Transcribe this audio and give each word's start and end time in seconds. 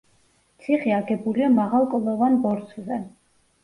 ციხე 0.63 0.95
აგებულია 1.01 1.53
მაღალ 1.61 1.89
კლდოვან 1.95 2.43
ბორცვზე. 2.49 3.05